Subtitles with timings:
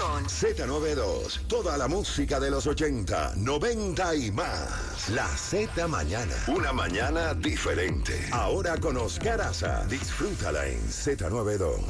[0.00, 5.10] Z92, toda la música de los 80, 90 y más.
[5.10, 8.14] La Z Mañana, una mañana diferente.
[8.32, 11.80] Ahora con Oscar Aza, disfrútala en Z92.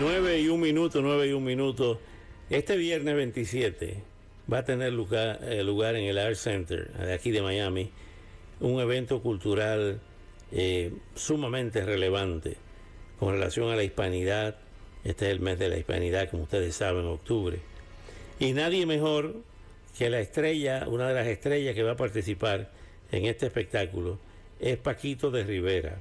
[0.00, 2.00] 9 y un minuto, 9 y un minuto.
[2.48, 4.02] Este viernes 27
[4.50, 7.90] va a tener lugar, eh, lugar en el Art Center de aquí de Miami
[8.60, 10.00] un evento cultural
[10.50, 12.56] eh, sumamente relevante
[13.18, 14.56] con relación a la hispanidad
[15.04, 17.58] este es el mes de la hispanidad, como ustedes saben, octubre.
[18.38, 19.36] Y nadie mejor
[19.96, 22.70] que la estrella, una de las estrellas que va a participar
[23.12, 24.18] en este espectáculo,
[24.60, 25.98] es Paquito de Rivera.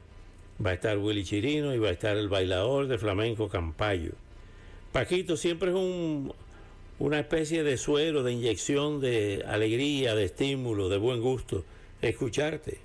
[0.63, 4.11] Va a estar Willy Chirino y va a estar el bailador de flamenco Campayo.
[4.91, 6.33] Paquito siempre es un,
[6.99, 11.63] una especie de suero, de inyección de alegría, de estímulo, de buen gusto.
[12.01, 12.79] Escucharte.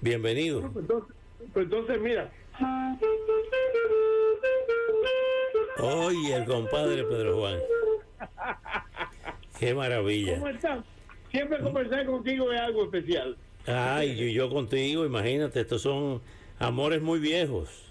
[0.00, 0.60] Bienvenido.
[0.60, 1.16] Pues entonces,
[1.52, 2.30] pues entonces mira,
[5.80, 7.58] Oye, el compadre Pedro Juan.
[9.58, 10.34] Qué maravilla.
[10.34, 10.84] ¿Cómo estás?
[11.30, 13.36] Siempre conversar contigo es algo especial.
[13.66, 16.20] Ay, yo, yo contigo, imagínate, estos son
[16.58, 17.84] amores muy viejos.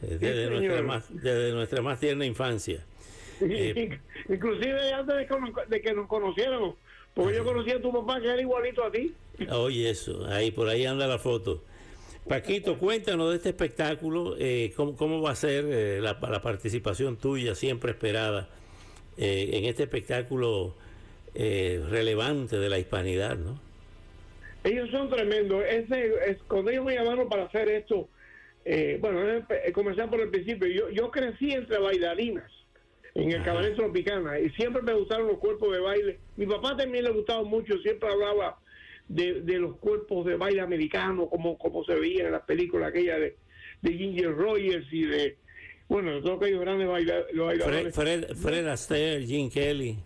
[0.00, 2.84] Desde, nuestra, más, desde nuestra más tierna infancia.
[3.40, 6.74] Eh, Inclusive antes de, de, que nos conociéramos,
[7.14, 9.14] porque yo conocía a tu papá que era igualito a ti.
[9.50, 11.62] Oye, eso, ahí por ahí anda la foto.
[12.28, 17.90] Paquito, cuéntanos de este espectáculo, eh, cómo, va a ser eh, la, participación tuya, siempre
[17.90, 18.48] esperada,
[19.16, 20.74] eh, en este espectáculo
[21.34, 23.58] relevante de la hispanidad, ¿no?
[24.64, 25.64] Ellos son tremendos.
[25.64, 28.08] Ese, es, cuando ellos me llamaron para hacer esto,
[29.00, 30.68] bueno, comenzar por el principio.
[30.68, 32.50] Yo, yo crecí entre bailarinas
[33.14, 36.18] en el cabaret tropicana y siempre me gustaron los cuerpos de baile.
[36.36, 38.58] Mi papá también le gustaba mucho, siempre hablaba
[39.08, 43.36] de, los cuerpos de baile americano, como, como se veía en las películas aquella de,
[43.82, 45.36] de Ginger Rogers y de,
[45.88, 47.94] bueno, de todos aquellos grandes bailadores.
[47.94, 49.98] Fred, Fred, Astaire, Gene Kelly.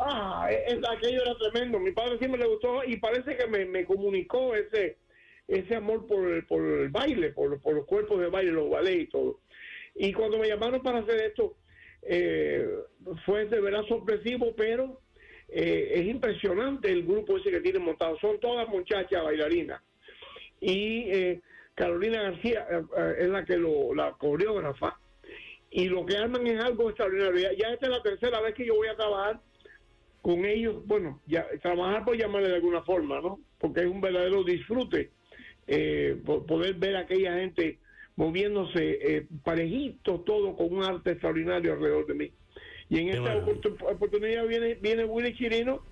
[0.00, 1.78] Ah, e, aquello era tremendo.
[1.78, 4.96] Mi padre siempre le gustó y parece que me, me comunicó ese
[5.48, 9.02] ese amor por el, por el baile, por, por los cuerpos de baile, los ballets
[9.02, 9.40] y todo.
[9.94, 11.56] Y cuando me llamaron para hacer esto,
[12.02, 12.66] eh,
[13.24, 15.00] fue de verdad sorpresivo, pero
[15.56, 18.18] eh, es impresionante el grupo ese que tienen montado.
[18.18, 19.80] Son todas muchachas bailarinas.
[20.60, 21.42] Y eh,
[21.76, 24.98] Carolina García eh, es la que lo, la coreógrafa.
[25.70, 27.52] Y lo que arman es algo extraordinario.
[27.56, 29.40] Ya, esta es la tercera vez que yo voy a trabajar
[30.22, 30.84] con ellos.
[30.86, 33.38] Bueno, ya trabajar por llamarle de alguna forma, ¿no?
[33.58, 35.12] Porque es un verdadero disfrute
[36.24, 37.78] poder ver a aquella gente
[38.16, 42.32] moviéndose parejito todo con un arte extraordinario alrededor de mí.
[42.90, 43.36] Y en esta
[43.90, 45.82] oportunidad viene, viene Willy Chirino,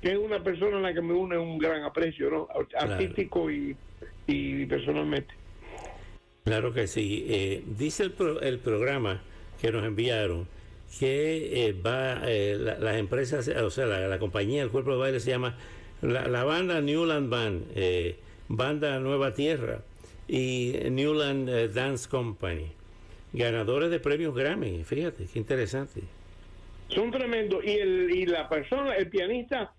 [0.00, 2.48] que es una persona a la que me une un gran aprecio, ¿no?
[2.78, 3.76] Artístico y,
[4.66, 5.34] personalmente.
[6.44, 7.24] Claro que sí.
[7.28, 9.22] Eh, dice el, el programa
[9.60, 10.46] que nos enviaron
[11.00, 15.30] que eh, va eh, las empresas, o sea, la, compañía, el cuerpo de baile se
[15.30, 15.56] llama
[16.00, 17.64] la, banda Newland Band,
[18.48, 19.80] banda Nueva Tierra
[20.28, 22.70] y Newland Dance Company,
[23.32, 24.84] ganadores de premios Grammy.
[24.84, 26.02] Fíjate, qué interesante.
[26.88, 27.64] Son tremendos.
[27.64, 29.72] Y, el, y la persona, el pianista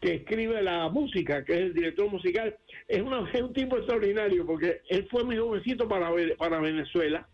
[0.00, 2.56] que escribe la música, que es el director musical,
[2.88, 7.26] es, una, un tipo extraordinario porque él fue muy jovencito para, para Venezuela,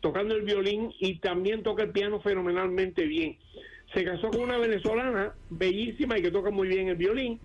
[0.00, 3.38] tocando el violín y también toca el piano fenomenalmente bien.
[3.92, 7.40] Se casó con una venezolana bellísima y que toca muy bien el violín.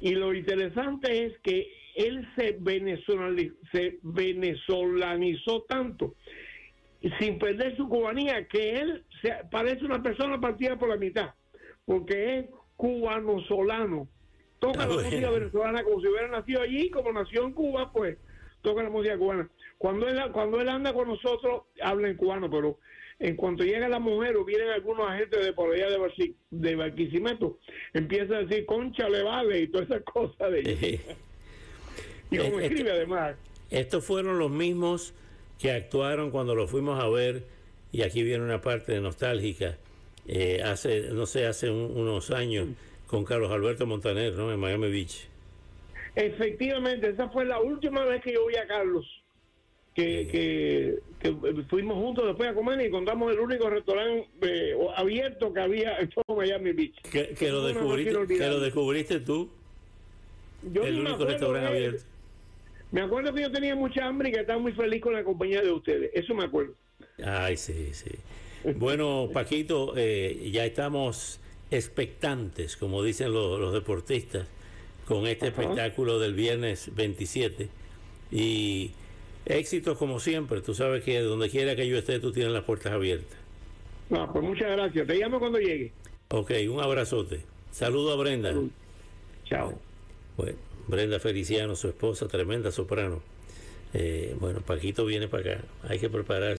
[0.00, 2.58] Y lo interesante es que él se,
[3.72, 6.14] se venezolanizó tanto
[7.18, 11.34] sin perder su cubanía, que él se, parece una persona partida por la mitad,
[11.84, 14.08] porque es cubano-solano.
[14.58, 18.16] Toca la música venezolana como si hubiera nacido allí, como nació en Cuba, pues
[18.62, 19.50] toca la música cubana.
[19.76, 22.78] Cuando él, cuando él anda con nosotros, habla en cubano, pero
[23.18, 27.58] en cuanto llega la mujer o vienen algunos agentes de por allá de, de Barquisimeto,
[27.92, 31.00] empieza a decir, concha le vale y todas esas cosas de
[32.30, 33.36] y como escribe además.
[33.70, 35.14] Estos fueron los mismos
[35.58, 37.44] que actuaron cuando lo fuimos a ver,
[37.92, 39.76] y aquí viene una parte nostálgica,
[40.26, 42.68] eh, hace, no sé, hace unos años
[43.06, 44.52] con Carlos Alberto Montaner, ¿no?
[44.52, 45.28] En Miami Beach.
[46.16, 49.06] Efectivamente, esa fue la última vez que yo vi a Carlos,
[49.94, 51.32] que, que,
[51.68, 56.10] fuimos juntos después a comer y contamos el único restaurante eh, abierto que había en
[56.10, 57.00] todo Miami Beach.
[57.02, 59.50] Que, lo, descubriste, que lo descubriste tú.
[60.62, 62.13] el único restaurante abierto
[62.94, 65.60] Me acuerdo que yo tenía mucha hambre y que estaba muy feliz con la compañía
[65.60, 66.12] de ustedes.
[66.14, 66.74] Eso me acuerdo.
[67.24, 68.12] Ay, sí, sí.
[68.76, 71.40] Bueno, Paquito, eh, ya estamos
[71.72, 74.46] expectantes, como dicen los, los deportistas,
[75.06, 75.60] con este Ajá.
[75.60, 77.68] espectáculo del viernes 27.
[78.30, 78.92] Y
[79.44, 80.60] éxitos como siempre.
[80.60, 83.36] Tú sabes que donde quiera que yo esté, tú tienes las puertas abiertas.
[84.08, 85.04] No, pues muchas gracias.
[85.04, 85.90] Te llamo cuando llegue.
[86.28, 87.40] Ok, un abrazote.
[87.72, 88.50] Saludo a Brenda.
[88.50, 88.70] Salud.
[89.46, 89.78] Chao.
[90.36, 90.56] Bueno,
[90.86, 93.22] Brenda Feliciano, su esposa, tremenda soprano.
[93.92, 95.64] Eh, bueno, Paquito viene para acá.
[95.88, 96.52] Hay que prepararse.